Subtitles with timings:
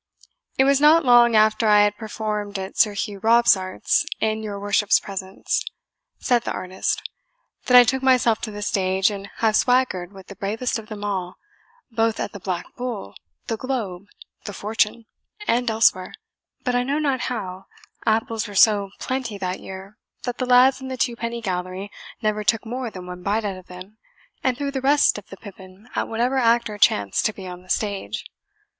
[0.57, 4.99] "It was not long after I had performed at Sir Hugh Robsart's, in your worship's
[4.99, 5.63] presence,"
[6.17, 7.07] said the artist,
[7.67, 11.03] "that I took myself to the stage, and have swaggered with the bravest of them
[11.03, 11.35] all,
[11.91, 13.13] both at the Black Bull,
[13.45, 14.07] the Globe,
[14.45, 15.05] the Fortune,
[15.47, 16.15] and elsewhere;
[16.63, 17.65] but I know not how
[18.03, 21.91] apples were so plenty that year that the lads in the twopenny gallery
[22.23, 23.99] never took more than one bite out of them,
[24.43, 27.69] and threw the rest of the pippin at whatever actor chanced to be on the
[27.69, 28.25] stage.